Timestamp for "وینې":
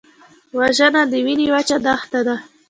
1.25-1.47